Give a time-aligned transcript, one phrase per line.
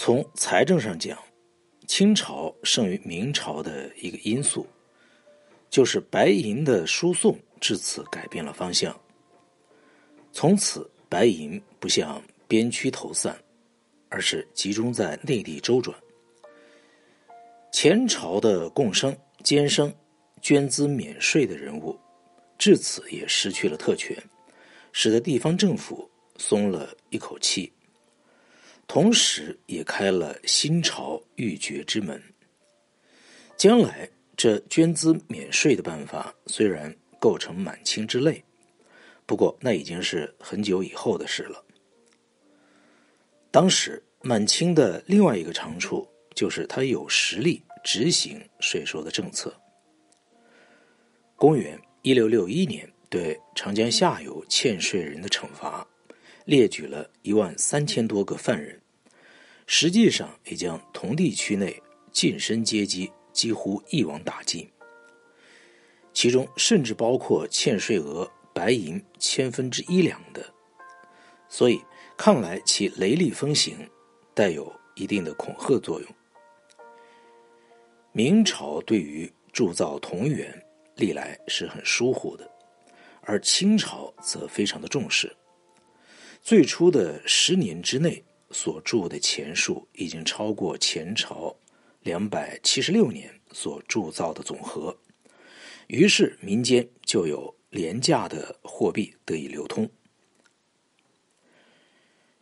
[0.00, 1.18] 从财政上讲，
[1.88, 4.64] 清朝胜于明朝的一个因素，
[5.68, 8.96] 就是白银的输送至此改变了方向。
[10.30, 13.36] 从此，白银不向边区投散，
[14.08, 15.98] 而是集中在内地周转。
[17.72, 19.92] 前朝的贡生、监生、
[20.40, 21.98] 捐资免税的人物，
[22.56, 24.16] 至此也失去了特权，
[24.92, 27.72] 使得地方政府松了一口气。
[28.88, 32.20] 同时，也开了新朝欲绝之门。
[33.54, 38.42] 将来，这捐资免税的办法虽然构成满清之累，
[39.26, 41.62] 不过那已经是很久以后的事了。
[43.50, 49.54] 当时，满清的另外一个长处就是他有实力执行税收的政策。
[51.36, 55.86] 公元一六六一年，对长江下游欠税人的惩罚。
[56.44, 58.80] 列举了一万三千多个犯人，
[59.70, 64.66] 实际上也将同地区内近身阶级几乎一网打尽，
[66.14, 70.42] 其中甚至包括欠税额白银千分之一两的，
[71.50, 71.80] 所以
[72.16, 73.76] 看来其雷厉风行，
[74.34, 76.08] 带有一定的恐吓作用。
[78.12, 80.60] 明朝对于铸造铜元
[80.96, 82.50] 历来是很疏忽的，
[83.20, 85.36] 而清朝则非常的重视。
[86.40, 91.54] 最初的十年之内所铸的钱数已经超过前朝
[92.02, 94.96] 两百七十六年所铸造的总和，
[95.88, 99.88] 于是民间就有廉价的货币得以流通。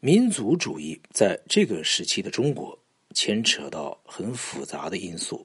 [0.00, 2.78] 民族主义在这个时期的中国
[3.14, 5.44] 牵扯到很复杂的因素，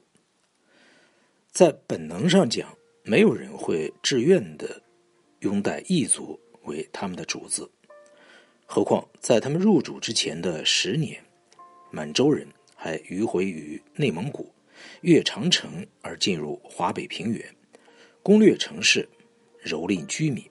[1.50, 4.80] 在本能上讲，没有人会自愿的
[5.40, 7.68] 拥戴异族为他们的主子。
[8.66, 11.22] 何况在他们入主之前的十年，
[11.90, 14.52] 满洲人还迂回于内蒙古，
[15.02, 17.54] 越长城而进入华北平原，
[18.22, 19.08] 攻略城市，
[19.64, 20.44] 蹂躏居民。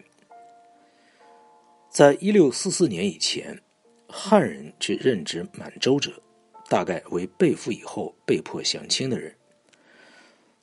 [1.90, 3.60] 在一六四四年以前，
[4.08, 6.22] 汉人去任职满洲者，
[6.70, 9.36] 大概为被俘以后被迫降清的人。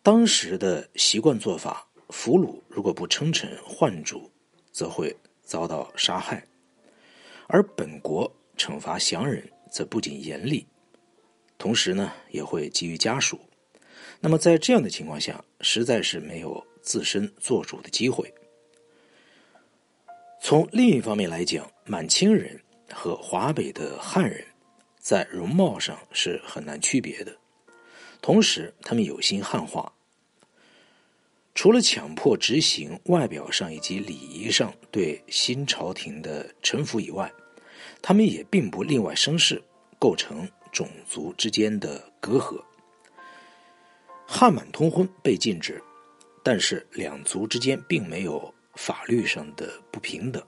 [0.03, 4.31] 当时的习惯做法，俘虏如果不称臣换主，
[4.73, 6.47] 则会遭到杀害。
[7.53, 10.67] 而本国惩罚降人，则不仅严厉，
[11.59, 13.39] 同时呢也会给予家属。
[14.21, 18.33] 那么在这样的情况下，实在是没有自身做主的机会。
[20.41, 22.59] 从另一方面来讲，满清人
[22.93, 24.45] 和华北的汉人
[24.99, 27.37] 在容貌上是很难区别的，
[28.23, 29.93] 同时他们有心汉化。
[31.61, 37.31] 除了强迫执行外表上以及礼仪上对新朝廷的臣服以外，
[38.01, 39.63] 他们也并不另外生事，
[39.99, 42.59] 构成种族之间的隔阂。
[44.27, 45.85] 汉满通婚被禁止，
[46.43, 50.43] 但是两族之间并没有法律上的不平等。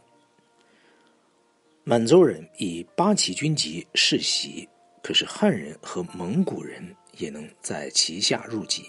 [1.85, 4.67] 满洲人以八旗军籍世袭，
[5.03, 6.83] 可是汉人和蒙古人
[7.19, 8.87] 也能在旗下入籍。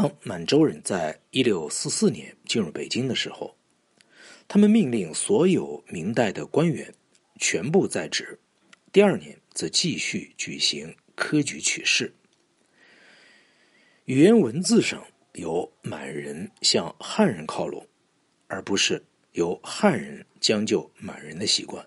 [0.00, 3.56] 当满洲人在一六四四年进入北京的时候，
[4.46, 6.94] 他们命令所有明代的官员。
[7.40, 8.38] 全部在职，
[8.92, 12.14] 第二年则继续举行科举取士。
[14.04, 15.04] 语言文字上
[15.34, 17.84] 由满人向汉人靠拢，
[18.46, 21.84] 而不是由汉人将就满人的习惯。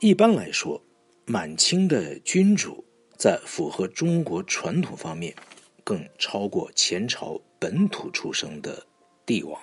[0.00, 0.84] 一般来说，
[1.26, 2.84] 满清的君主
[3.16, 5.34] 在符合中国传统方面，
[5.86, 8.84] 更超过前朝本土出生的
[9.24, 9.56] 帝王。